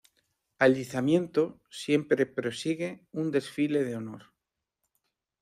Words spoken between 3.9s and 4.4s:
honor.